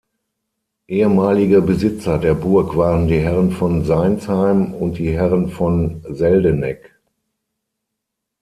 [0.87, 6.91] Ehemalige Besitzer der Burg waren die Herren von Seinsheim und die Herren von Seldeneck.